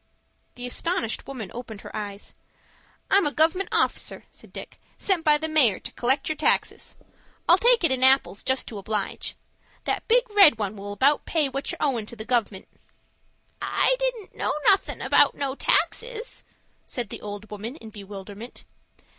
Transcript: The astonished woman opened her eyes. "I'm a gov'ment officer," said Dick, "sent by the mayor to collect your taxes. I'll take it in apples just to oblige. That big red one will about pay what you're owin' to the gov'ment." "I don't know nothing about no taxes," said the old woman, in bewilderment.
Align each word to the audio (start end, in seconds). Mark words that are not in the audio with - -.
The 0.55 0.65
astonished 0.65 1.27
woman 1.27 1.51
opened 1.53 1.81
her 1.81 1.95
eyes. 1.95 2.33
"I'm 3.11 3.27
a 3.27 3.31
gov'ment 3.31 3.69
officer," 3.71 4.25
said 4.31 4.51
Dick, 4.51 4.79
"sent 4.97 5.23
by 5.23 5.37
the 5.37 5.47
mayor 5.47 5.79
to 5.79 5.91
collect 5.91 6.27
your 6.27 6.35
taxes. 6.37 6.95
I'll 7.47 7.59
take 7.59 7.83
it 7.83 7.91
in 7.91 8.03
apples 8.03 8.43
just 8.43 8.67
to 8.69 8.79
oblige. 8.79 9.35
That 9.83 10.07
big 10.07 10.23
red 10.31 10.57
one 10.57 10.75
will 10.75 10.91
about 10.93 11.25
pay 11.27 11.49
what 11.49 11.69
you're 11.71 11.77
owin' 11.79 12.07
to 12.07 12.15
the 12.15 12.25
gov'ment." 12.25 12.67
"I 13.61 13.95
don't 13.99 14.33
know 14.33 14.55
nothing 14.69 15.01
about 15.01 15.35
no 15.35 15.53
taxes," 15.53 16.45
said 16.83 17.09
the 17.09 17.21
old 17.21 17.51
woman, 17.51 17.75
in 17.75 17.91
bewilderment. 17.91 18.63